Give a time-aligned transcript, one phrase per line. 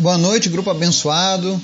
[0.00, 1.60] Boa noite, grupo abençoado.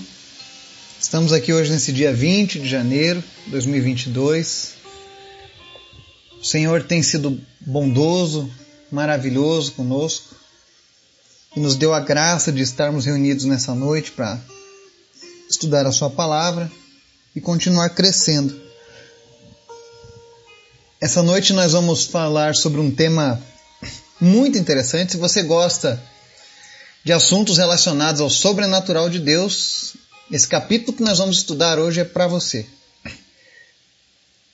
[1.00, 4.74] Estamos aqui hoje nesse dia 20 de janeiro de 2022.
[6.38, 8.50] O Senhor tem sido bondoso,
[8.92, 10.36] maravilhoso conosco
[11.56, 14.38] e nos deu a graça de estarmos reunidos nessa noite para
[15.48, 16.70] estudar a Sua palavra
[17.34, 18.54] e continuar crescendo.
[21.00, 23.42] Essa noite nós vamos falar sobre um tema
[24.20, 25.12] muito interessante.
[25.12, 26.15] Se você gosta de
[27.12, 29.94] assuntos relacionados ao sobrenatural de Deus.
[30.30, 32.66] Esse capítulo que nós vamos estudar hoje é para você.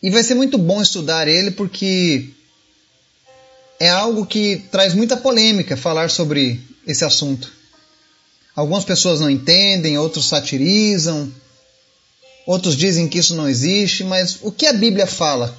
[0.02, 2.28] E vai ser muito bom estudar ele porque
[3.80, 7.50] é algo que traz muita polêmica falar sobre esse assunto.
[8.54, 11.32] Algumas pessoas não entendem, outros satirizam,
[12.46, 15.56] outros dizem que isso não existe, mas o que a Bíblia fala?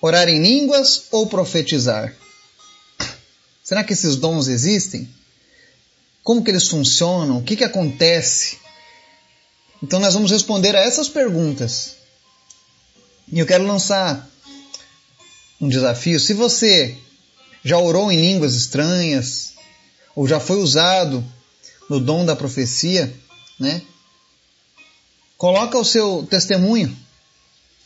[0.00, 2.14] Orar em línguas ou profetizar?
[3.62, 5.08] Será que esses dons existem?
[6.26, 8.58] Como que eles funcionam, o que, que acontece.
[9.80, 11.94] Então nós vamos responder a essas perguntas.
[13.30, 14.28] E eu quero lançar
[15.60, 16.18] um desafio.
[16.18, 16.98] Se você
[17.64, 19.52] já orou em línguas estranhas,
[20.16, 21.24] ou já foi usado
[21.88, 23.14] no dom da profecia,
[23.56, 23.80] né?
[25.38, 26.96] Coloca o seu testemunho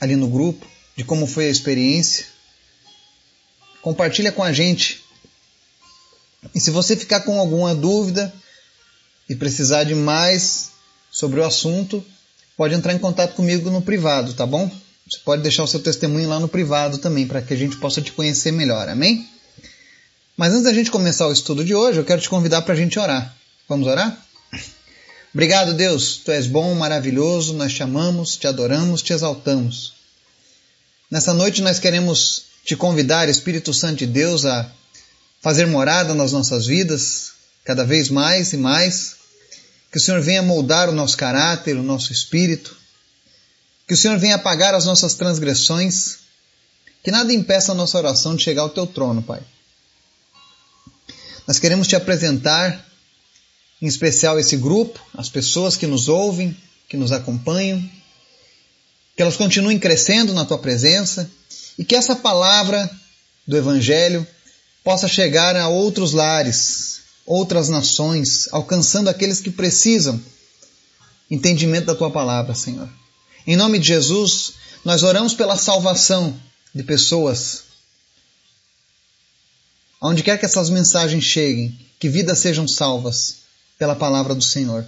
[0.00, 0.66] ali no grupo
[0.96, 2.24] de como foi a experiência.
[3.82, 5.04] Compartilha com a gente
[6.54, 8.32] e se você ficar com alguma dúvida
[9.28, 10.70] e precisar de mais
[11.10, 12.04] sobre o assunto,
[12.56, 14.70] pode entrar em contato comigo no privado, tá bom?
[15.08, 18.00] Você pode deixar o seu testemunho lá no privado também, para que a gente possa
[18.00, 19.28] te conhecer melhor, amém?
[20.36, 22.76] Mas antes da gente começar o estudo de hoje, eu quero te convidar para a
[22.76, 23.34] gente orar.
[23.68, 24.16] Vamos orar?
[25.34, 26.16] Obrigado, Deus.
[26.24, 29.92] Tu és bom, maravilhoso, nós te amamos, te adoramos, te exaltamos.
[31.10, 34.70] Nessa noite nós queremos te convidar, Espírito Santo de Deus, a
[35.40, 37.32] fazer morada nas nossas vidas,
[37.64, 39.16] cada vez mais e mais.
[39.90, 42.76] Que o Senhor venha moldar o nosso caráter, o nosso espírito.
[43.88, 46.18] Que o Senhor venha apagar as nossas transgressões.
[47.02, 49.42] Que nada impeça a nossa oração de chegar ao teu trono, Pai.
[51.46, 52.86] Nós queremos te apresentar,
[53.82, 56.56] em especial esse grupo, as pessoas que nos ouvem,
[56.88, 57.82] que nos acompanham,
[59.16, 61.28] que elas continuem crescendo na tua presença
[61.76, 62.88] e que essa palavra
[63.46, 64.24] do Evangelho
[64.82, 70.20] possa chegar a outros lares, outras nações, alcançando aqueles que precisam
[71.30, 72.88] entendimento da tua palavra, Senhor.
[73.46, 74.52] Em nome de Jesus,
[74.84, 76.38] nós oramos pela salvação
[76.74, 77.64] de pessoas.
[80.00, 83.36] Aonde quer que essas mensagens cheguem, que vidas sejam salvas
[83.78, 84.84] pela palavra do Senhor.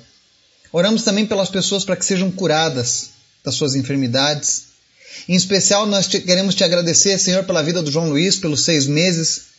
[0.72, 3.10] Oramos também pelas pessoas para que sejam curadas
[3.44, 4.64] das suas enfermidades.
[5.28, 8.86] Em especial, nós te, queremos te agradecer, Senhor, pela vida do João Luiz, pelos seis
[8.86, 9.51] meses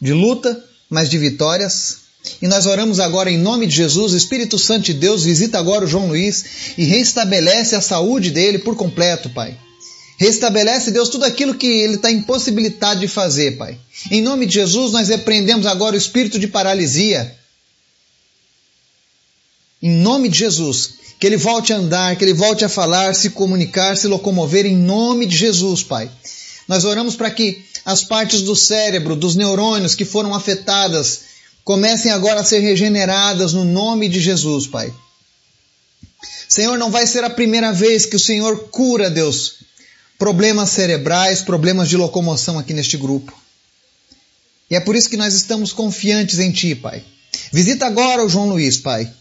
[0.00, 2.04] de luta, mas de vitórias.
[2.40, 5.88] E nós oramos agora em nome de Jesus, Espírito Santo de Deus, visita agora o
[5.88, 6.44] João Luiz
[6.78, 9.56] e restabelece a saúde dele por completo, Pai.
[10.16, 13.78] Restabelece, Deus, tudo aquilo que ele está impossibilitado de fazer, Pai.
[14.10, 17.34] Em nome de Jesus, nós repreendemos agora o espírito de paralisia.
[19.82, 23.30] Em nome de Jesus, que ele volte a andar, que ele volte a falar, se
[23.30, 26.10] comunicar, se locomover, em nome de Jesus, Pai.
[26.66, 31.20] Nós oramos para que as partes do cérebro, dos neurônios que foram afetadas,
[31.62, 34.92] comecem agora a ser regeneradas no nome de Jesus, Pai.
[36.48, 39.56] Senhor, não vai ser a primeira vez que o Senhor cura, Deus,
[40.18, 43.36] problemas cerebrais, problemas de locomoção aqui neste grupo.
[44.70, 47.04] E é por isso que nós estamos confiantes em Ti, Pai.
[47.52, 49.12] Visita agora o João Luiz, Pai.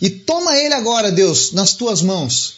[0.00, 2.56] E toma ele agora, Deus, nas tuas mãos.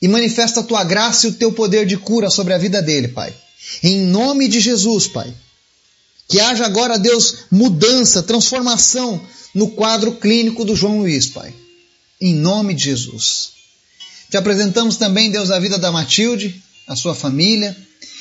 [0.00, 3.08] E manifesta a tua graça e o teu poder de cura sobre a vida dele,
[3.08, 3.34] Pai.
[3.82, 5.32] Em nome de Jesus, Pai.
[6.28, 9.20] Que haja agora, Deus, mudança, transformação
[9.54, 11.54] no quadro clínico do João Luiz, Pai.
[12.20, 13.52] Em nome de Jesus.
[14.30, 17.76] Te apresentamos também, Deus, a vida da Matilde, a sua família.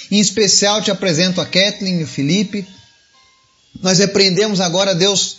[0.09, 2.67] Em especial, te apresento a Kathleen e o Felipe.
[3.81, 5.37] Nós repreendemos agora, Deus,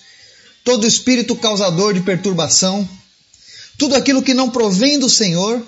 [0.65, 2.89] todo espírito causador de perturbação,
[3.77, 5.63] tudo aquilo que não provém do Senhor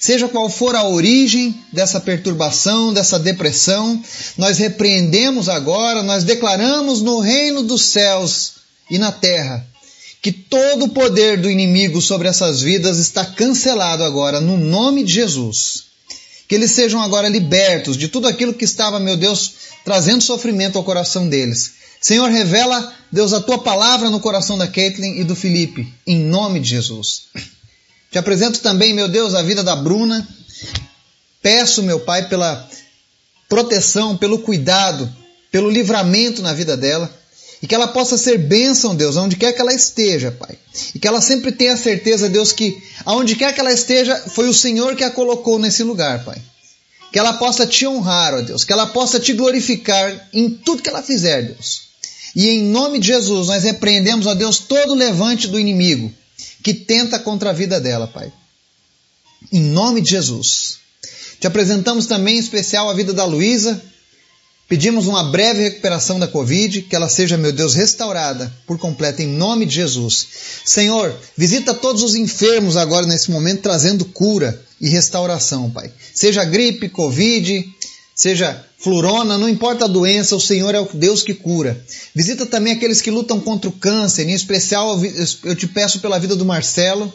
[0.00, 4.00] Seja qual for a origem dessa perturbação, dessa depressão,
[4.36, 8.52] nós repreendemos agora, nós declaramos no reino dos céus
[8.88, 9.66] e na terra
[10.20, 15.12] que todo o poder do inimigo sobre essas vidas está cancelado agora no nome de
[15.12, 15.84] Jesus.
[16.48, 19.52] Que eles sejam agora libertos de tudo aquilo que estava, meu Deus,
[19.84, 21.72] trazendo sofrimento ao coração deles.
[22.00, 26.60] Senhor, revela, Deus, a tua palavra no coração da Caitlin e do Felipe, em nome
[26.60, 27.24] de Jesus.
[28.10, 30.26] Te apresento também, meu Deus, a vida da Bruna.
[31.42, 32.68] Peço, meu Pai, pela
[33.48, 35.10] proteção, pelo cuidado,
[35.50, 37.14] pelo livramento na vida dela.
[37.62, 40.56] E que ela possa ser bênção, Deus, aonde quer que ela esteja, Pai.
[40.94, 44.54] E que ela sempre tenha certeza, Deus, que aonde quer que ela esteja, foi o
[44.54, 46.40] Senhor que a colocou nesse lugar, Pai.
[47.12, 48.64] Que ela possa te honrar, ó Deus.
[48.64, 51.88] Que ela possa te glorificar em tudo que ela fizer, Deus.
[52.34, 56.12] E em nome de Jesus, nós repreendemos, ó Deus, todo levante do inimigo
[56.62, 58.32] que tenta contra a vida dela, Pai.
[59.52, 60.78] Em nome de Jesus.
[61.40, 63.80] Te apresentamos também em especial a vida da Luísa.
[64.68, 69.26] Pedimos uma breve recuperação da Covid, que ela seja, meu Deus, restaurada por completo em
[69.26, 70.28] nome de Jesus.
[70.64, 75.90] Senhor, visita todos os enfermos agora nesse momento, trazendo cura e restauração, Pai.
[76.12, 77.66] Seja gripe, Covid,
[78.18, 81.80] seja florona, não importa a doença, o Senhor é o Deus que cura.
[82.12, 85.00] Visita também aqueles que lutam contra o câncer, em especial
[85.44, 87.14] eu te peço pela vida do Marcelo.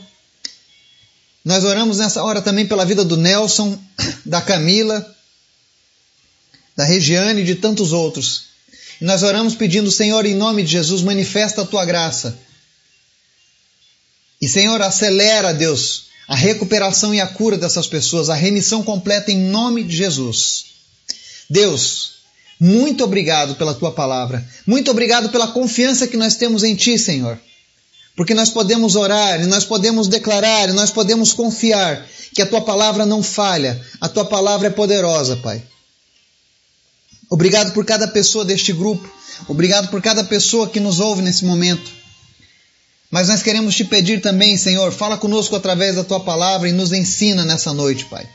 [1.43, 3.77] Nós oramos nessa hora também pela vida do Nelson,
[4.25, 5.05] da Camila,
[6.73, 8.45] da Regiane e de tantos outros.
[9.01, 12.39] E nós oramos pedindo, Senhor, em nome de Jesus, manifesta a tua graça.
[14.41, 19.37] E, Senhor, acelera, Deus, a recuperação e a cura dessas pessoas, a remissão completa em
[19.37, 20.72] nome de Jesus.
[21.53, 22.13] Deus,
[22.59, 24.43] muito obrigado pela tua palavra.
[24.65, 27.39] Muito obrigado pela confiança que nós temos em ti, Senhor.
[28.15, 32.61] Porque nós podemos orar, e nós podemos declarar, e nós podemos confiar que a tua
[32.61, 35.61] palavra não falha, a tua palavra é poderosa, Pai.
[37.29, 39.07] Obrigado por cada pessoa deste grupo,
[39.47, 41.91] obrigado por cada pessoa que nos ouve nesse momento.
[43.11, 46.91] Mas nós queremos te pedir também, Senhor, fala conosco através da tua palavra e nos
[46.91, 48.27] ensina nessa noite, Pai.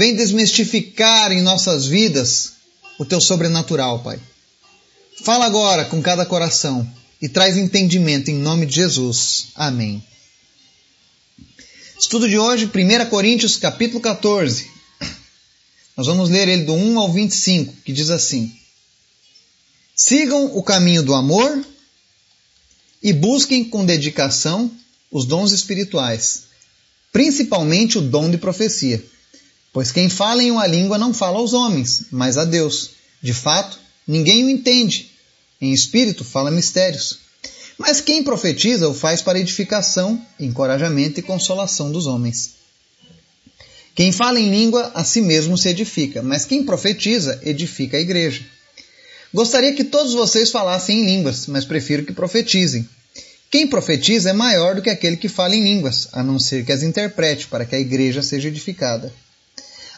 [0.00, 2.52] Vem desmistificar em nossas vidas
[2.98, 4.18] o teu sobrenatural, Pai.
[5.22, 9.48] Fala agora com cada coração e traz entendimento em nome de Jesus.
[9.54, 10.02] Amém.
[11.98, 14.70] Estudo de hoje, 1 Coríntios capítulo 14.
[15.94, 18.50] Nós vamos ler ele do 1 ao 25, que diz assim:
[19.94, 21.62] Sigam o caminho do amor
[23.02, 24.72] e busquem com dedicação
[25.10, 26.44] os dons espirituais,
[27.12, 29.04] principalmente o dom de profecia.
[29.72, 32.90] Pois quem fala em uma língua não fala aos homens, mas a Deus.
[33.22, 35.10] De fato, ninguém o entende
[35.60, 37.18] em espírito fala mistérios.
[37.78, 42.54] Mas quem profetiza o faz para edificação, encorajamento e consolação dos homens.
[43.94, 48.42] Quem fala em língua a si mesmo se edifica, mas quem profetiza edifica a igreja.
[49.32, 52.88] Gostaria que todos vocês falassem em línguas, mas prefiro que profetizem.
[53.50, 56.72] Quem profetiza é maior do que aquele que fala em línguas, a não ser que
[56.72, 59.12] as interprete, para que a igreja seja edificada.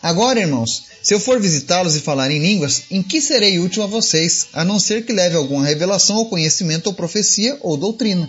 [0.03, 3.87] Agora, irmãos, se eu for visitá-los e falar em línguas, em que serei útil a
[3.87, 8.29] vocês, a não ser que leve alguma revelação ou conhecimento ou profecia ou doutrina?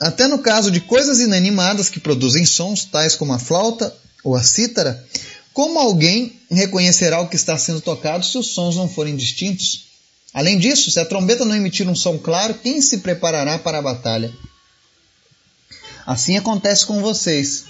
[0.00, 3.94] Até no caso de coisas inanimadas que produzem sons, tais como a flauta
[4.24, 5.04] ou a cítara,
[5.52, 9.86] como alguém reconhecerá o que está sendo tocado se os sons não forem distintos?
[10.34, 13.82] Além disso, se a trombeta não emitir um som claro, quem se preparará para a
[13.82, 14.32] batalha?
[16.06, 17.64] Assim acontece com vocês.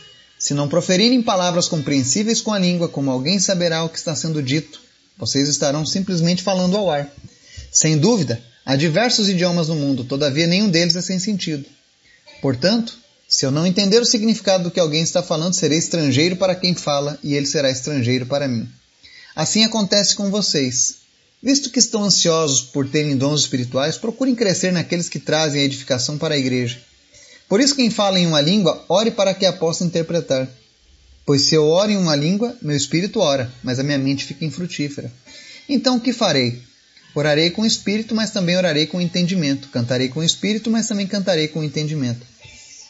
[0.49, 4.43] Se não proferirem palavras compreensíveis com a língua, como alguém saberá o que está sendo
[4.43, 4.81] dito?
[5.19, 7.06] Vocês estarão simplesmente falando ao ar.
[7.71, 11.67] Sem dúvida, há diversos idiomas no mundo, todavia nenhum deles é sem sentido.
[12.41, 12.97] Portanto,
[13.29, 16.75] se eu não entender o significado do que alguém está falando, serei estrangeiro para quem
[16.75, 18.67] fala e ele será estrangeiro para mim.
[19.37, 20.95] Assim acontece com vocês.
[21.43, 26.17] Visto que estão ansiosos por terem dons espirituais, procurem crescer naqueles que trazem a edificação
[26.17, 26.88] para a igreja.
[27.49, 30.49] Por isso, quem fala em uma língua, ore para que a possa interpretar.
[31.25, 34.45] Pois se eu oro em uma língua, meu espírito ora, mas a minha mente fica
[34.45, 35.12] infrutífera.
[35.69, 36.62] Então o que farei?
[37.14, 39.69] Orarei com o espírito, mas também orarei com o entendimento.
[39.69, 42.25] Cantarei com o espírito, mas também cantarei com o entendimento.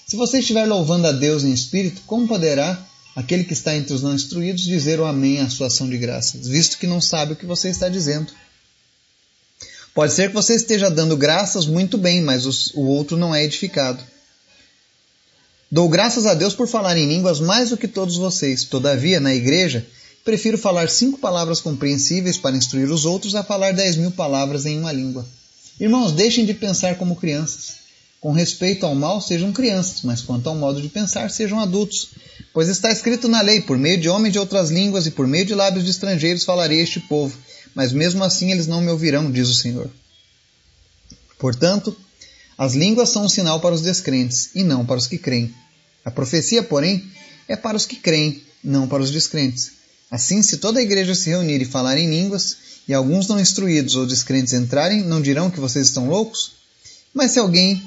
[0.06, 2.80] Se você estiver louvando a Deus em espírito, como poderá
[3.14, 6.46] aquele que está entre os não instruídos dizer o amém à sua ação de graças,
[6.46, 8.32] visto que não sabe o que você está dizendo?
[9.94, 14.02] Pode ser que você esteja dando graças muito bem, mas o outro não é edificado.
[15.70, 18.64] Dou graças a Deus por falar em línguas mais do que todos vocês.
[18.64, 19.86] Todavia, na igreja,
[20.24, 24.78] prefiro falar cinco palavras compreensíveis para instruir os outros a falar dez mil palavras em
[24.78, 25.26] uma língua.
[25.78, 27.76] Irmãos, deixem de pensar como crianças.
[28.18, 32.08] Com respeito ao mal, sejam crianças, mas quanto ao modo de pensar, sejam adultos.
[32.52, 35.44] Pois está escrito na lei: por meio de homens de outras línguas e por meio
[35.44, 37.36] de lábios de estrangeiros falarei este povo,
[37.74, 39.88] mas mesmo assim eles não me ouvirão, diz o Senhor.
[41.38, 41.94] Portanto,
[42.58, 45.54] as línguas são um sinal para os descrentes e não para os que creem.
[46.04, 47.08] A profecia, porém,
[47.46, 49.70] é para os que creem, não para os descrentes.
[50.10, 52.56] Assim, se toda a igreja se reunir e falar em línguas,
[52.88, 56.52] e alguns não instruídos ou descrentes entrarem, não dirão que vocês estão loucos?
[57.14, 57.80] Mas se alguém.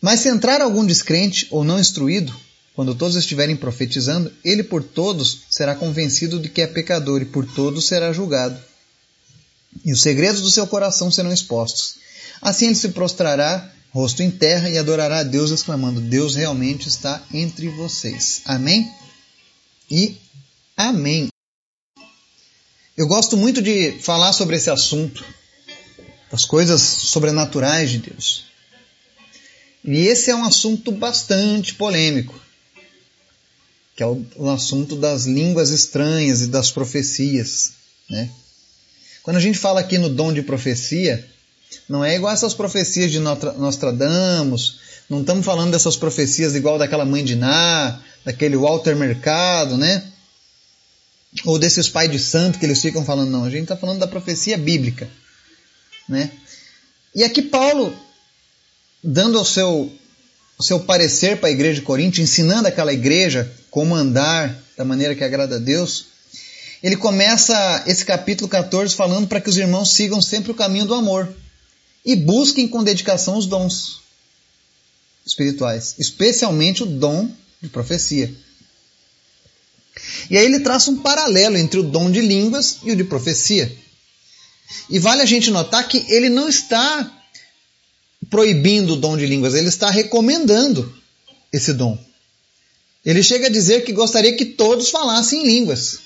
[0.00, 2.34] Mas se entrar algum descrente ou não instruído,
[2.74, 7.44] quando todos estiverem profetizando, ele por todos será convencido de que é pecador e por
[7.44, 8.58] todos será julgado.
[9.84, 11.96] e os segredos do seu coração serão expostos.
[12.40, 17.22] Assim ele se prostrará, rosto em terra, e adorará a Deus, exclamando: Deus realmente está
[17.32, 18.42] entre vocês.
[18.44, 18.90] Amém?
[19.90, 20.16] E
[20.76, 21.28] amém.
[22.96, 25.24] Eu gosto muito de falar sobre esse assunto,
[26.30, 28.44] das coisas sobrenaturais de Deus.
[29.84, 32.38] E esse é um assunto bastante polêmico,
[33.96, 37.72] que é o, o assunto das línguas estranhas e das profecias.
[38.10, 38.30] Né?
[39.22, 41.24] Quando a gente fala aqui no dom de profecia,
[41.88, 47.24] não é igual essas profecias de Nostradamus, não estamos falando dessas profecias igual daquela mãe
[47.24, 50.04] de Ná, daquele Walter Mercado, né?
[51.44, 53.44] Ou desses pais de santo que eles ficam falando, não.
[53.44, 55.08] A gente está falando da profecia bíblica,
[56.06, 56.30] né?
[57.14, 57.96] E aqui Paulo,
[59.02, 59.90] dando o seu,
[60.58, 65.14] o seu parecer para a igreja de Corinto, ensinando aquela igreja como andar da maneira
[65.14, 66.06] que agrada a Deus,
[66.82, 70.94] ele começa esse capítulo 14 falando para que os irmãos sigam sempre o caminho do
[70.94, 71.34] amor
[72.08, 74.00] e busquem com dedicação os dons
[75.26, 78.34] espirituais, especialmente o dom de profecia.
[80.30, 83.70] E aí ele traça um paralelo entre o dom de línguas e o de profecia.
[84.88, 87.14] E vale a gente notar que ele não está
[88.30, 90.90] proibindo o dom de línguas, ele está recomendando
[91.52, 92.02] esse dom.
[93.04, 95.98] Ele chega a dizer que gostaria que todos falassem línguas,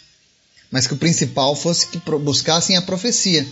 [0.68, 3.46] mas que o principal fosse que buscassem a profecia.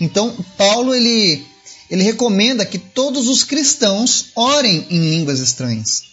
[0.00, 1.44] Então, Paulo ele,
[1.90, 6.04] ele recomenda que todos os cristãos orem em línguas estranhas.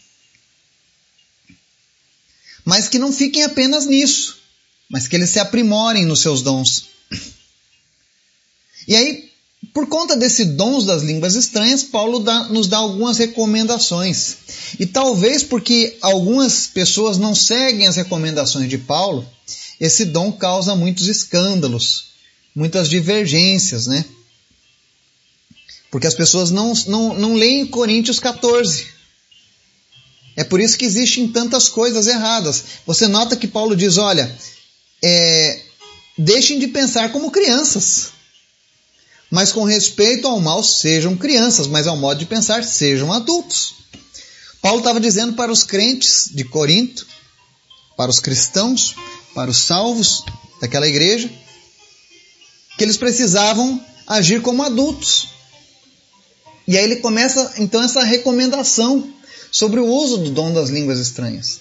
[2.66, 4.38] Mas que não fiquem apenas nisso,
[4.90, 6.90] mas que eles se aprimorem nos seus dons.
[8.88, 9.30] E aí,
[9.74, 14.38] por conta desse dons das línguas estranhas, Paulo dá, nos dá algumas recomendações.
[14.80, 19.28] E talvez porque algumas pessoas não seguem as recomendações de Paulo,
[19.80, 22.09] esse dom causa muitos escândalos
[22.56, 24.06] muitas divergências, né?
[25.92, 28.88] Porque as pessoas não, não, não leem Coríntios 14.
[30.36, 32.64] É por isso que existem tantas coisas erradas.
[32.86, 34.34] Você nota que Paulo diz: olha,
[35.04, 35.62] é,
[36.18, 38.12] deixem de pensar como crianças.
[39.32, 43.76] Mas com respeito ao mal, sejam crianças, mas ao modo de pensar, sejam adultos.
[44.62, 47.06] Paulo estava dizendo para os crentes de Corinto,
[47.96, 48.96] para os cristãos,
[49.34, 50.24] para os salvos
[50.60, 51.32] daquela igreja,
[52.80, 55.28] que eles precisavam agir como adultos.
[56.66, 59.14] E aí ele começa então essa recomendação
[59.52, 61.60] sobre o uso do dom das línguas estranhas.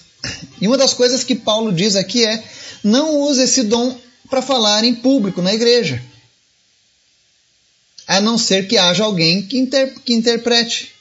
[0.61, 2.41] E uma das coisas que Paulo diz aqui é:
[2.81, 3.99] não use esse dom
[4.29, 6.01] para falar em público na igreja,
[8.07, 10.93] a não ser que haja alguém que, inter, que interprete.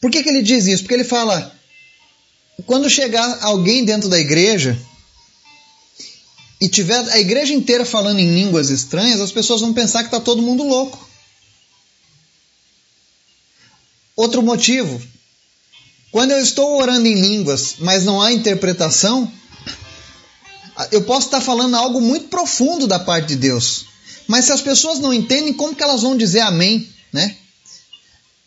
[0.00, 0.84] Por que, que ele diz isso?
[0.84, 1.52] Porque ele fala:
[2.64, 4.80] quando chegar alguém dentro da igreja
[6.60, 10.20] e tiver a igreja inteira falando em línguas estranhas, as pessoas vão pensar que está
[10.20, 11.08] todo mundo louco.
[14.14, 15.00] Outro motivo,
[16.12, 19.32] quando eu estou orando em línguas, mas não há interpretação,
[20.92, 23.86] eu posso estar falando algo muito profundo da parte de Deus.
[24.26, 27.36] Mas se as pessoas não entendem, como que elas vão dizer amém, né?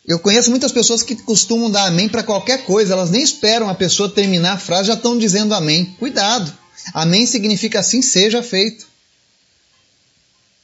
[0.05, 3.75] Eu conheço muitas pessoas que costumam dar amém para qualquer coisa, elas nem esperam a
[3.75, 5.95] pessoa terminar a frase, já estão dizendo amém.
[5.97, 6.62] Cuidado.
[6.93, 8.87] Amém significa assim seja feito.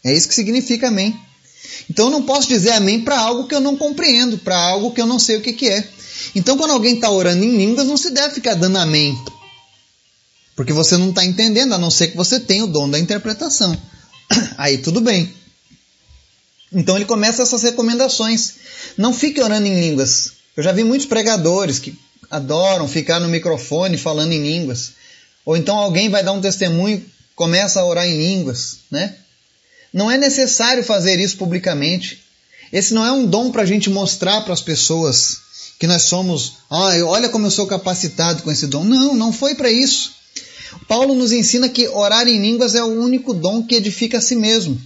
[0.04, 1.20] É isso que significa amém.
[1.90, 5.02] Então eu não posso dizer amém para algo que eu não compreendo, para algo que
[5.02, 5.88] eu não sei o que, que é.
[6.36, 9.18] Então quando alguém está orando em línguas, não se deve ficar dando amém.
[10.56, 13.78] Porque você não está entendendo, a não ser que você tenha o dom da interpretação.
[14.58, 15.34] Aí tudo bem.
[16.72, 18.56] Então ele começa essas recomendações.
[18.98, 20.34] Não fique orando em línguas.
[20.56, 21.98] Eu já vi muitos pregadores que
[22.30, 24.92] adoram ficar no microfone falando em línguas.
[25.46, 27.03] Ou então alguém vai dar um testemunho,
[27.36, 29.15] começa a orar em línguas, né?
[29.93, 32.24] Não é necessário fazer isso publicamente.
[32.72, 35.38] Esse não é um dom para a gente mostrar para as pessoas
[35.79, 38.84] que nós somos, ah, olha como eu sou capacitado com esse dom.
[38.84, 40.12] Não, não foi para isso.
[40.88, 44.36] Paulo nos ensina que orar em línguas é o único dom que edifica a si
[44.36, 44.79] mesmo.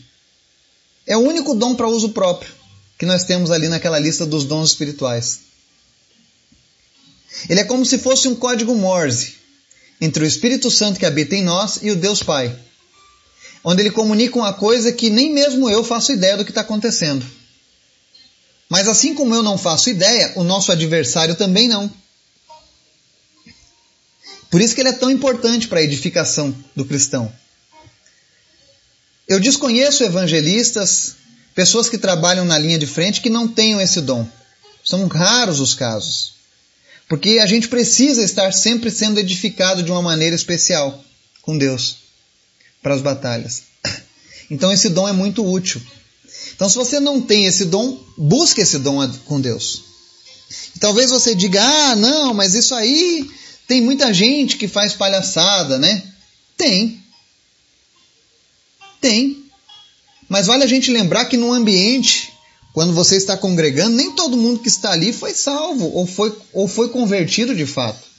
[1.05, 2.53] É o único dom para uso próprio
[2.98, 5.39] que nós temos ali naquela lista dos dons espirituais.
[7.50, 9.42] Ele é como se fosse um código Morse
[10.03, 12.53] entre o Espírito Santo que habita em nós e o Deus Pai,
[13.63, 17.25] onde ele comunica uma coisa que nem mesmo eu faço ideia do que está acontecendo.
[18.67, 21.89] Mas assim como eu não faço ideia, o nosso adversário também não.
[24.51, 27.33] Por isso que ele é tão importante para a edificação do cristão.
[29.25, 31.15] Eu desconheço evangelistas,
[31.55, 34.27] pessoas que trabalham na linha de frente que não tenham esse dom.
[34.83, 36.33] São raros os casos.
[37.13, 41.05] Porque a gente precisa estar sempre sendo edificado de uma maneira especial
[41.43, 41.98] com Deus
[42.82, 43.65] para as batalhas.
[44.50, 45.79] Então esse dom é muito útil.
[46.55, 49.84] Então se você não tem esse dom, busque esse dom com Deus.
[50.75, 53.29] E talvez você diga: "Ah, não, mas isso aí
[53.67, 56.03] tem muita gente que faz palhaçada, né?"
[56.58, 57.00] Tem.
[59.00, 59.46] Tem.
[60.27, 62.33] Mas vale a gente lembrar que no ambiente,
[62.74, 66.68] quando você está congregando, nem todo mundo que está ali foi salvo ou foi, ou
[66.68, 68.13] foi convertido de fato.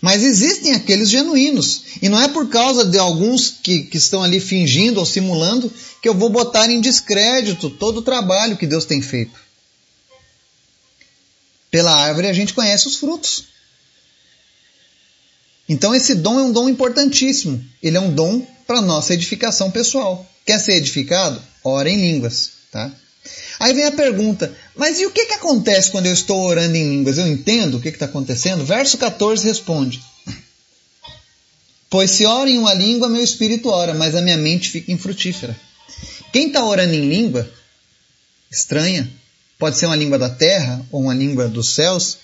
[0.00, 1.82] Mas existem aqueles genuínos.
[2.00, 6.08] E não é por causa de alguns que, que estão ali fingindo ou simulando que
[6.08, 9.38] eu vou botar em descrédito todo o trabalho que Deus tem feito.
[11.70, 13.44] Pela árvore a gente conhece os frutos.
[15.68, 17.62] Então esse dom é um dom importantíssimo.
[17.82, 20.26] Ele é um dom para nossa edificação pessoal.
[20.46, 21.42] Quer ser edificado?
[21.62, 22.90] Ora em línguas, tá?
[23.58, 26.88] Aí vem a pergunta, mas e o que, que acontece quando eu estou orando em
[26.88, 27.18] línguas?
[27.18, 28.64] Eu entendo o que está acontecendo?
[28.64, 30.02] Verso 14 responde:
[31.90, 35.58] Pois se oro em uma língua, meu espírito ora, mas a minha mente fica infrutífera.
[36.32, 37.50] Quem está orando em língua,
[38.50, 39.10] estranha,
[39.58, 42.18] pode ser uma língua da terra ou uma língua dos céus,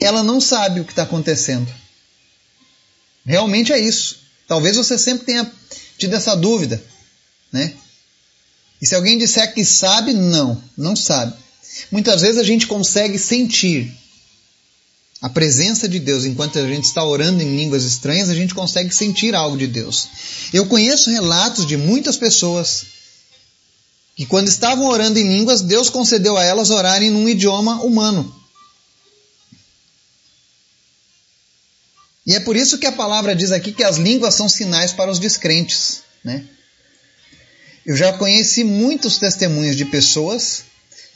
[0.00, 1.70] ela não sabe o que está acontecendo.
[3.26, 4.20] Realmente é isso.
[4.48, 5.50] Talvez você sempre tenha
[5.98, 6.82] tido essa dúvida,
[7.52, 7.74] né?
[8.80, 11.34] E se alguém disser que sabe, não, não sabe.
[11.90, 13.92] Muitas vezes a gente consegue sentir
[15.20, 18.94] a presença de Deus enquanto a gente está orando em línguas estranhas, a gente consegue
[18.94, 20.08] sentir algo de Deus.
[20.52, 22.86] Eu conheço relatos de muitas pessoas
[24.16, 28.34] que quando estavam orando em línguas, Deus concedeu a elas orarem num idioma humano.
[32.26, 35.10] E é por isso que a palavra diz aqui que as línguas são sinais para
[35.10, 36.46] os descrentes, né?
[37.90, 40.62] Eu já conheci muitos testemunhos de pessoas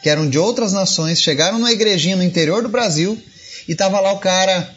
[0.02, 3.16] que eram de outras nações, chegaram numa igrejinha no interior do Brasil
[3.69, 4.75] e estava lá o cara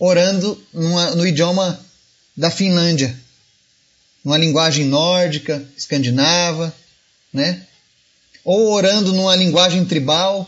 [0.00, 1.78] orando numa, no idioma
[2.36, 3.16] da Finlândia,
[4.24, 6.74] numa linguagem nórdica, escandinava,
[7.32, 7.64] né?
[8.44, 10.44] Ou orando numa linguagem tribal,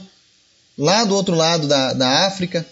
[0.77, 2.67] lá do outro lado da, da África,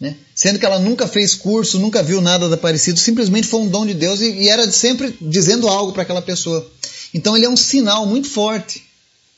[0.00, 0.16] né?
[0.34, 3.86] Sendo que ela nunca fez curso, nunca viu nada da parecido, simplesmente foi um dom
[3.86, 6.68] de Deus e, e era sempre dizendo algo para aquela pessoa.
[7.12, 8.84] Então ele é um sinal muito forte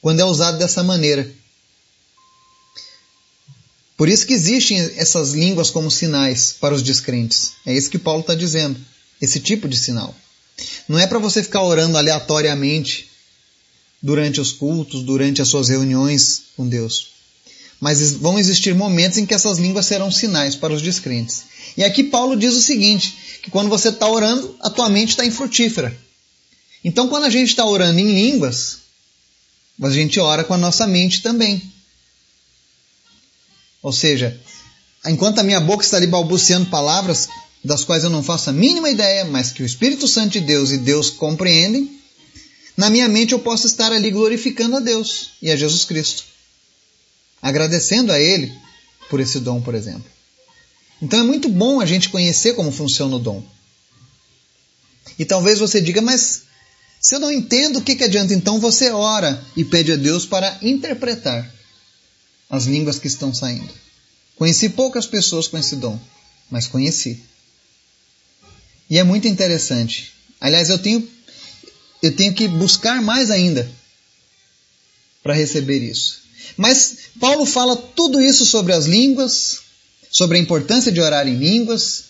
[0.00, 1.30] quando é usado dessa maneira.
[3.96, 7.52] Por isso que existem essas línguas como sinais para os descrentes.
[7.64, 8.78] É isso que Paulo está dizendo.
[9.20, 10.14] Esse tipo de sinal.
[10.88, 13.08] Não é para você ficar orando aleatoriamente
[14.02, 17.12] durante os cultos, durante as suas reuniões com Deus
[17.82, 21.42] mas vão existir momentos em que essas línguas serão sinais para os descrentes.
[21.76, 25.26] E aqui Paulo diz o seguinte: que quando você está orando, a tua mente está
[25.26, 25.92] infrutífera.
[26.84, 28.78] Então, quando a gente está orando em línguas,
[29.80, 31.62] a gente ora com a nossa mente também.
[33.82, 34.38] Ou seja,
[35.06, 37.28] enquanto a minha boca está ali balbuciando palavras
[37.64, 40.70] das quais eu não faço a mínima ideia, mas que o Espírito Santo de Deus
[40.70, 42.00] e Deus compreendem,
[42.76, 46.32] na minha mente eu posso estar ali glorificando a Deus e a Jesus Cristo
[47.42, 48.52] agradecendo a Ele
[49.10, 50.04] por esse dom, por exemplo.
[51.02, 53.42] Então é muito bom a gente conhecer como funciona o dom.
[55.18, 56.44] E talvez você diga, mas
[57.02, 58.32] se eu não entendo, o que, que adianta?
[58.32, 61.52] Então você ora e pede a Deus para interpretar
[62.48, 63.68] as línguas que estão saindo.
[64.36, 65.98] Conheci poucas pessoas com esse dom,
[66.48, 67.20] mas conheci.
[68.88, 70.12] E é muito interessante.
[70.40, 71.08] Aliás, eu tenho,
[72.00, 73.68] eu tenho que buscar mais ainda
[75.24, 76.22] para receber isso.
[76.56, 79.58] Mas Paulo fala tudo isso sobre as línguas,
[80.08, 82.04] sobre a importância de orar em línguas,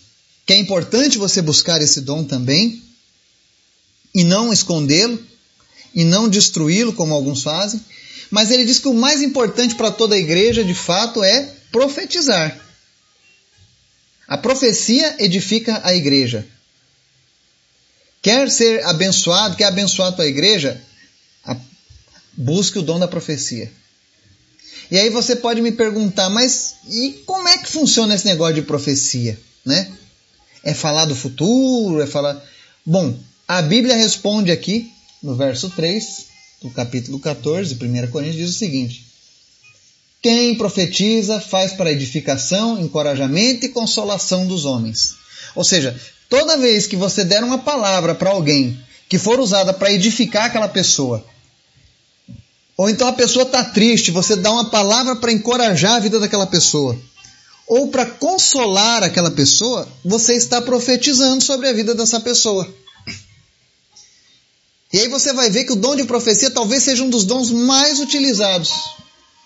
[0.44, 2.82] que é importante você buscar esse dom também,
[4.14, 5.18] e não escondê-lo,
[5.94, 7.80] e não destruí-lo, como alguns fazem.
[8.30, 12.58] Mas ele diz que o mais importante para toda a igreja, de fato, é profetizar.
[14.26, 16.46] A profecia edifica a igreja.
[18.22, 20.80] Quer ser abençoado, quer abençoar a tua igreja?
[22.34, 23.70] Busque o dom da profecia.
[24.90, 28.62] E aí você pode me perguntar, mas e como é que funciona esse negócio de
[28.62, 29.92] profecia, né?
[30.64, 32.42] É falar do futuro, é falar.
[32.84, 33.18] Bom,
[33.58, 34.90] a Bíblia responde aqui
[35.22, 36.24] no verso 3
[36.62, 39.04] do capítulo 14, 1 Coríntios, diz o seguinte:
[40.22, 45.16] Quem profetiza faz para edificação, encorajamento e consolação dos homens.
[45.54, 45.94] Ou seja,
[46.30, 50.68] toda vez que você der uma palavra para alguém que for usada para edificar aquela
[50.68, 51.22] pessoa,
[52.74, 56.46] ou então a pessoa está triste, você dá uma palavra para encorajar a vida daquela
[56.46, 56.98] pessoa.
[57.66, 62.66] Ou para consolar aquela pessoa, você está profetizando sobre a vida dessa pessoa.
[64.92, 67.50] E aí você vai ver que o dom de profecia talvez seja um dos dons
[67.50, 68.70] mais utilizados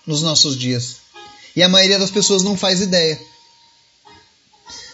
[0.05, 0.97] nos nossos dias.
[1.55, 3.19] E a maioria das pessoas não faz ideia.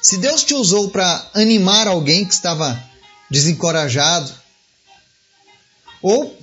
[0.01, 2.81] Se Deus te usou para animar alguém que estava
[3.29, 4.31] desencorajado,
[6.03, 6.37] Ou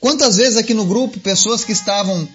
[0.00, 2.26] quantas vezes aqui no grupo pessoas que estavam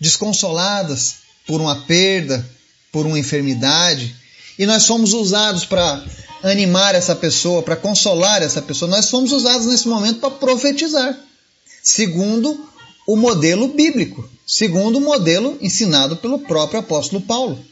[0.00, 2.48] desconsoladas por uma perda,
[2.92, 4.14] por uma enfermidade,
[4.56, 6.02] e nós fomos usados para
[6.50, 8.90] animar essa pessoa, para consolar essa pessoa.
[8.90, 11.18] Nós fomos usados nesse momento para profetizar,
[11.82, 12.68] segundo
[13.06, 17.64] o modelo bíblico, segundo o modelo ensinado pelo próprio apóstolo Paulo.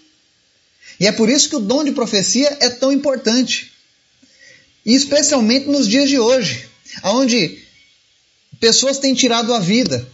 [0.98, 3.72] E é por isso que o dom de profecia é tão importante.
[4.86, 6.68] E especialmente nos dias de hoje,
[7.04, 7.62] onde
[8.58, 10.06] pessoas têm tirado a vida.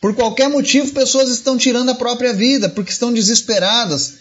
[0.00, 4.19] Por qualquer motivo, pessoas estão tirando a própria vida porque estão desesperadas,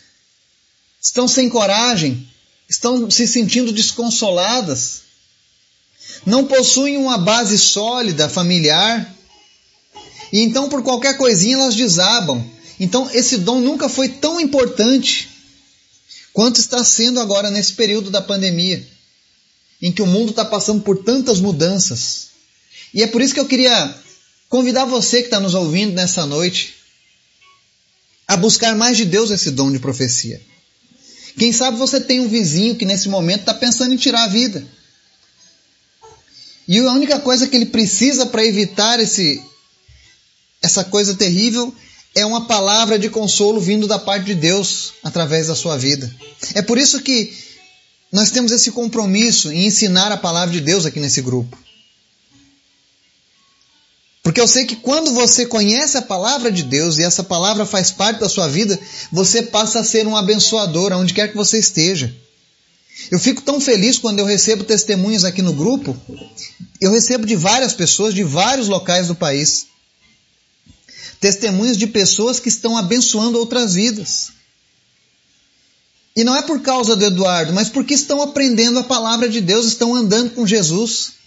[1.01, 2.27] estão sem coragem,
[2.67, 5.01] estão se sentindo desconsoladas,
[6.25, 9.15] não possuem uma base sólida familiar,
[10.31, 12.43] e então por qualquer coisinha elas desabam.
[12.79, 15.29] Então esse dom nunca foi tão importante
[16.33, 18.85] quanto está sendo agora nesse período da pandemia,
[19.81, 22.29] em que o mundo está passando por tantas mudanças.
[22.93, 23.95] E é por isso que eu queria
[24.47, 26.75] convidar você que está nos ouvindo nessa noite
[28.27, 30.41] a buscar mais de Deus esse dom de profecia.
[31.39, 34.62] Quem sabe você tem um vizinho que nesse momento está pensando em tirar a vida.
[36.67, 39.41] E a única coisa que ele precisa para evitar esse,
[40.62, 41.73] essa coisa terrível
[42.13, 46.13] é uma palavra de consolo vindo da parte de Deus através da sua vida.
[46.54, 47.34] É por isso que
[48.12, 51.58] nós temos esse compromisso em ensinar a palavra de Deus aqui nesse grupo.
[54.29, 57.89] Porque eu sei que quando você conhece a palavra de Deus e essa palavra faz
[57.89, 58.79] parte da sua vida,
[59.11, 62.15] você passa a ser um abençoador aonde quer que você esteja.
[63.09, 65.99] Eu fico tão feliz quando eu recebo testemunhos aqui no grupo.
[66.79, 69.65] Eu recebo de várias pessoas de vários locais do país.
[71.19, 74.29] Testemunhos de pessoas que estão abençoando outras vidas.
[76.15, 79.65] E não é por causa do Eduardo, mas porque estão aprendendo a palavra de Deus,
[79.65, 81.17] estão andando com Jesus.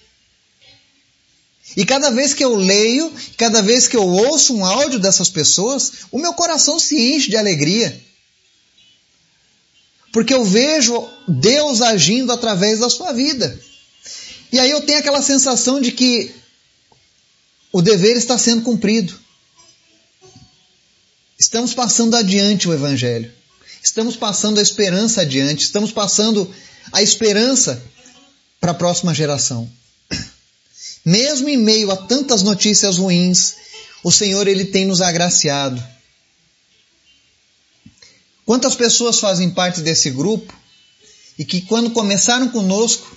[1.76, 5.92] E cada vez que eu leio, cada vez que eu ouço um áudio dessas pessoas,
[6.10, 7.98] o meu coração se enche de alegria.
[10.12, 13.58] Porque eu vejo Deus agindo através da sua vida.
[14.52, 16.34] E aí eu tenho aquela sensação de que
[17.72, 19.18] o dever está sendo cumprido.
[21.38, 23.32] Estamos passando adiante o Evangelho.
[23.82, 25.64] Estamos passando a esperança adiante.
[25.64, 26.54] Estamos passando
[26.92, 27.82] a esperança
[28.60, 29.68] para a próxima geração.
[31.04, 33.54] Mesmo em meio a tantas notícias ruins,
[34.02, 35.82] o Senhor ele tem nos agraciado.
[38.44, 40.52] Quantas pessoas fazem parte desse grupo
[41.38, 43.16] e que quando começaram conosco,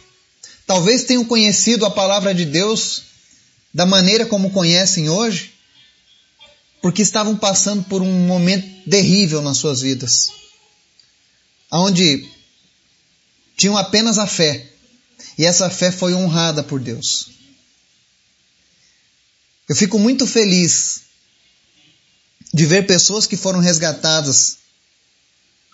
[0.65, 3.03] talvez tenham conhecido a palavra de Deus
[3.73, 5.53] da maneira como conhecem hoje,
[6.81, 10.29] porque estavam passando por um momento terrível nas suas vidas,
[11.71, 12.29] onde
[13.57, 14.71] tinham apenas a fé,
[15.37, 17.34] e essa fé foi honrada por Deus.
[19.67, 21.01] Eu fico muito feliz
[22.53, 24.59] de ver pessoas que foram resgatadas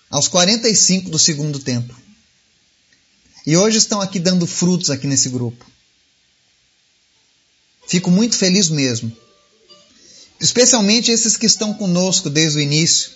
[0.09, 1.95] aos 45 do segundo tempo.
[3.45, 5.65] E hoje estão aqui dando frutos aqui nesse grupo.
[7.87, 9.15] Fico muito feliz mesmo.
[10.39, 13.11] Especialmente esses que estão conosco desde o início,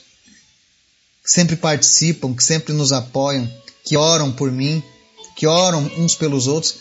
[1.23, 3.51] que sempre participam, que sempre nos apoiam,
[3.83, 4.83] que oram por mim,
[5.35, 6.75] que oram uns pelos outros.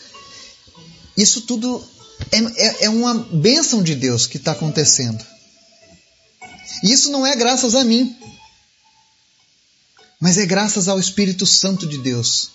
[1.17, 1.83] Isso tudo
[2.31, 5.23] é, é, é uma bênção de Deus que está acontecendo.
[6.83, 8.15] E isso não é graças a mim,
[10.19, 12.51] mas é graças ao Espírito Santo de Deus,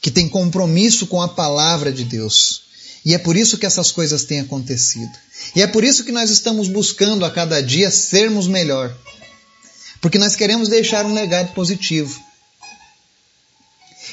[0.00, 2.62] que tem compromisso com a palavra de Deus.
[3.04, 5.12] E é por isso que essas coisas têm acontecido.
[5.54, 8.96] E é por isso que nós estamos buscando a cada dia sermos melhor.
[10.00, 12.18] Porque nós queremos deixar um legado positivo.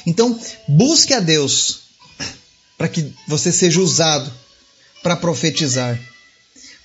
[0.04, 1.80] Então, busque a Deus
[2.76, 4.32] para que você seja usado
[5.02, 5.98] para profetizar,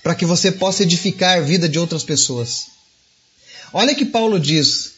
[0.02, 2.66] para que você possa edificar a vida de outras pessoas.
[3.72, 4.92] Olha que Paulo diz,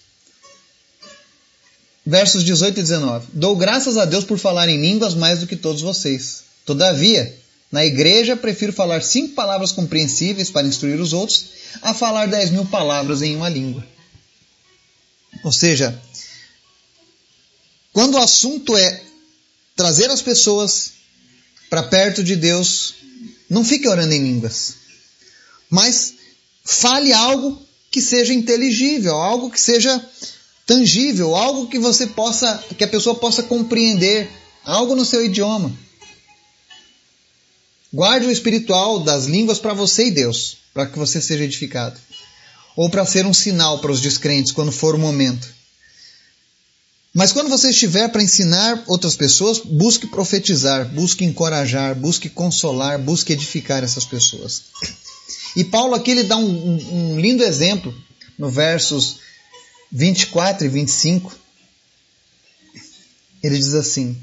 [2.07, 5.57] versos 18 e 19: Dou graças a Deus por falar em línguas mais do que
[5.57, 6.45] todos vocês.
[6.65, 7.37] Todavia,
[7.71, 11.47] na igreja prefiro falar cinco palavras compreensíveis para instruir os outros
[11.83, 13.87] a falar dez mil palavras em uma língua.
[15.45, 16.01] Ou seja,
[17.93, 19.03] quando o assunto é
[19.77, 20.93] trazer as pessoas
[21.69, 22.95] para perto de Deus,
[23.51, 24.77] não fique orando em línguas.
[25.69, 26.15] Mas
[26.65, 27.61] fale algo
[27.91, 30.03] que seja inteligível, algo que seja
[30.65, 34.31] tangível, algo que você possa, que a pessoa possa compreender,
[34.65, 35.77] algo no seu idioma.
[37.93, 41.99] Guarde o espiritual das línguas para você e Deus, para que você seja edificado.
[42.77, 45.53] Ou para ser um sinal para os descrentes quando for o momento.
[47.13, 53.33] Mas quando você estiver para ensinar outras pessoas, busque profetizar, busque encorajar, busque consolar, busque
[53.33, 54.63] edificar essas pessoas.
[55.57, 57.93] E Paulo aqui ele dá um, um, um lindo exemplo
[58.39, 59.19] no versos
[59.91, 61.37] 24 e 25.
[63.43, 64.17] Ele diz assim: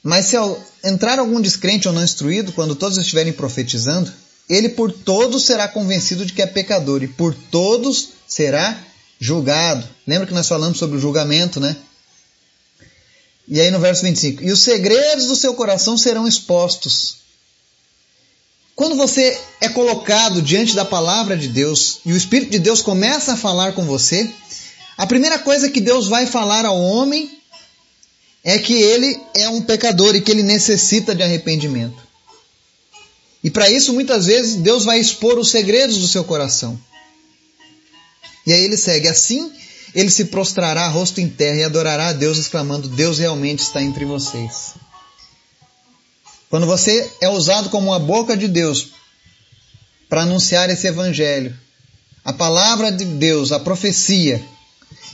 [0.00, 0.36] Mas se
[0.84, 4.12] entrar algum descrente ou não instruído, quando todos estiverem profetizando,
[4.48, 8.80] ele por todos será convencido de que é pecador e por todos será
[9.24, 9.88] julgado.
[10.06, 11.74] Lembra que nós falamos sobre o julgamento, né?
[13.48, 17.16] E aí no verso 25: E os segredos do seu coração serão expostos.
[18.76, 23.32] Quando você é colocado diante da palavra de Deus e o Espírito de Deus começa
[23.32, 24.30] a falar com você,
[24.98, 27.38] a primeira coisa que Deus vai falar ao homem
[28.42, 32.02] é que ele é um pecador e que ele necessita de arrependimento.
[33.42, 36.78] E para isso, muitas vezes, Deus vai expor os segredos do seu coração.
[38.46, 39.52] E aí ele segue assim,
[39.94, 44.04] ele se prostrará rosto em terra e adorará a Deus, exclamando: Deus realmente está entre
[44.04, 44.74] vocês.
[46.50, 48.92] Quando você é usado como a boca de Deus
[50.08, 51.56] para anunciar esse evangelho,
[52.24, 54.42] a palavra de Deus, a profecia,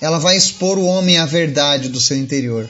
[0.01, 2.69] ela vai expor o homem à verdade do seu interior.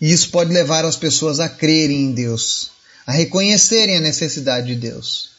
[0.00, 2.70] E isso pode levar as pessoas a crerem em Deus,
[3.06, 5.30] a reconhecerem a necessidade de Deus.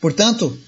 [0.00, 0.58] Portanto,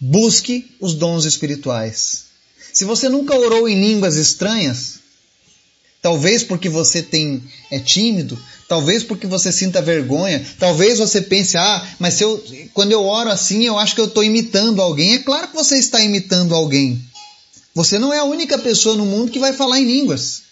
[0.00, 2.24] Busque os dons espirituais.
[2.72, 4.98] Se você nunca orou em línguas estranhas,
[6.02, 11.88] talvez porque você tem é tímido, talvez porque você sinta vergonha, talvez você pense: "Ah,
[11.98, 12.42] mas eu,
[12.74, 15.14] quando eu oro assim, eu acho que eu estou imitando alguém".
[15.14, 17.02] É claro que você está imitando alguém.
[17.74, 20.42] Você não é a única pessoa no mundo que vai falar em línguas.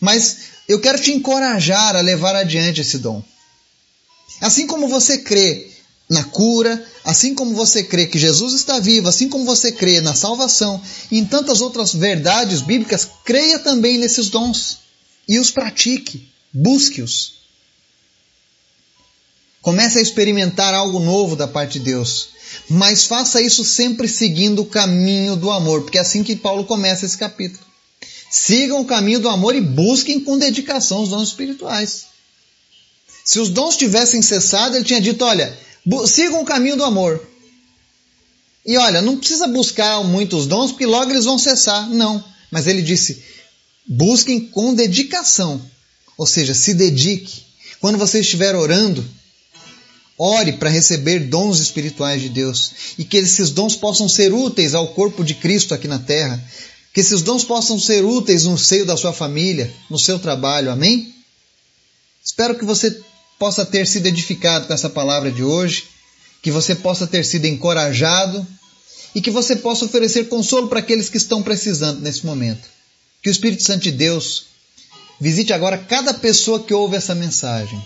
[0.00, 3.22] Mas eu quero te encorajar a levar adiante esse dom.
[4.40, 5.70] Assim como você crê
[6.12, 10.14] na cura, assim como você crê que Jesus está vivo, assim como você crê na
[10.14, 14.80] salvação e em tantas outras verdades bíblicas, creia também nesses dons
[15.26, 17.40] e os pratique, busque-os.
[19.62, 22.28] Comece a experimentar algo novo da parte de Deus,
[22.68, 27.06] mas faça isso sempre seguindo o caminho do amor, porque é assim que Paulo começa
[27.06, 27.64] esse capítulo.
[28.30, 32.06] Sigam o caminho do amor e busquem com dedicação os dons espirituais.
[33.24, 35.56] Se os dons tivessem cessado, ele tinha dito: olha,
[36.06, 37.20] Sigam o caminho do amor.
[38.64, 41.88] E olha, não precisa buscar muitos dons, porque logo eles vão cessar.
[41.88, 42.24] Não.
[42.50, 43.22] Mas ele disse:
[43.86, 45.60] busquem com dedicação.
[46.16, 47.42] Ou seja, se dedique.
[47.80, 49.04] Quando você estiver orando,
[50.16, 52.72] ore para receber dons espirituais de Deus.
[52.96, 56.42] E que esses dons possam ser úteis ao corpo de Cristo aqui na terra.
[56.94, 60.70] Que esses dons possam ser úteis no seio da sua família, no seu trabalho.
[60.70, 61.12] Amém?
[62.24, 63.02] Espero que você
[63.42, 65.86] possa ter sido edificado com essa palavra de hoje,
[66.40, 68.46] que você possa ter sido encorajado
[69.16, 72.62] e que você possa oferecer consolo para aqueles que estão precisando nesse momento.
[73.20, 74.44] Que o Espírito Santo de Deus
[75.20, 77.84] visite agora cada pessoa que ouve essa mensagem.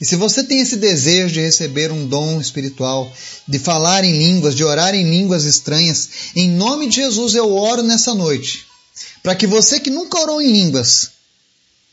[0.00, 3.12] E se você tem esse desejo de receber um dom espiritual,
[3.46, 7.82] de falar em línguas, de orar em línguas estranhas, em nome de Jesus eu oro
[7.82, 8.64] nessa noite,
[9.22, 11.10] para que você que nunca orou em línguas,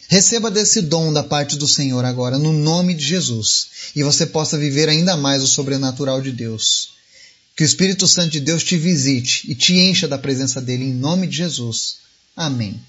[0.09, 4.57] Receba desse dom da parte do Senhor agora, no nome de Jesus, e você possa
[4.57, 6.93] viver ainda mais o sobrenatural de Deus.
[7.55, 10.93] Que o Espírito Santo de Deus te visite e te encha da presença dele, em
[10.93, 11.97] nome de Jesus.
[12.35, 12.81] Amém.